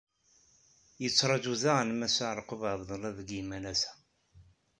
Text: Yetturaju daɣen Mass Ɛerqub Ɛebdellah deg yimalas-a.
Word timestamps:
Yetturaju 1.01 1.53
daɣen 1.61 1.89
Mass 1.99 2.17
Ɛerqub 2.27 2.61
Ɛebdellah 2.71 3.13
deg 3.19 3.29
yimalas-a. 3.35 3.91